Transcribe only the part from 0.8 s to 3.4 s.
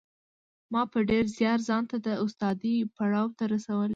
په ډېر زیار ځان د استادۍ پړاو